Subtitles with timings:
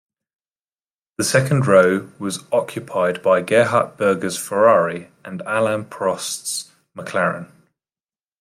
[1.19, 7.51] The second row was occupied by Gerhard Berger's Ferrari and Alain Prost's McLaren.